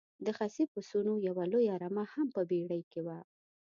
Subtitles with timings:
[0.25, 3.17] د خسي پسونو یوه لویه رمه هم په بېړۍ کې وه.